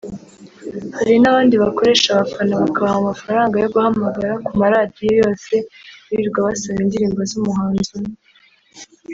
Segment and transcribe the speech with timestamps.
[0.97, 5.53] hari n’abandi bakoresha abafana bakabaha amafaranga yo guhamagara ku maradiyo yose
[6.07, 8.15] birirwa basaba indirimbo z’umuhanzi umwe